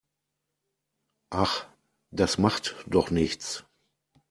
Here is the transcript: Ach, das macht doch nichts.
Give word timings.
Ach, 1.29 1.67
das 2.11 2.39
macht 2.39 2.73
doch 2.87 3.11
nichts. 3.11 3.65